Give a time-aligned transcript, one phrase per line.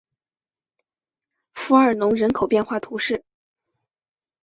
[1.53, 3.23] 弗尔农人口变化图示